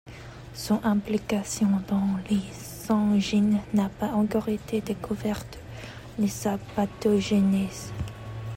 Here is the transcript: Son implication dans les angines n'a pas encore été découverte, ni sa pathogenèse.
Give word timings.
Son 0.55 0.81
implication 0.83 1.79
dans 1.87 2.17
les 2.27 2.41
angines 2.91 3.59
n'a 3.71 3.87
pas 3.87 4.13
encore 4.13 4.49
été 4.49 4.81
découverte, 4.81 5.59
ni 6.17 6.27
sa 6.27 6.57
pathogenèse. 6.75 7.93